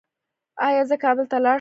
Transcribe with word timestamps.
ایا 0.67 0.81
زه 0.89 0.95
کابل 1.03 1.25
ته 1.31 1.37
لاړ 1.37 1.47
شم؟ 1.47 1.49